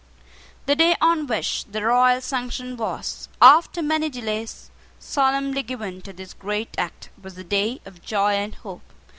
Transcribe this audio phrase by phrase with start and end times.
[0.65, 6.33] The day on which the royal sanction was, after many delays, solemnly given to this
[6.33, 8.81] great Act, was a day of joy and hope.